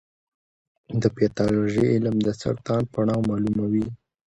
[1.01, 3.87] د پیتالوژي علم د سرطان پړاو معلوموي.